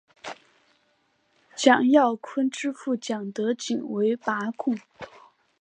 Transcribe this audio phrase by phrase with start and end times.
[1.55, 4.75] 蒋兆鲲之父蒋德璟为拔贡。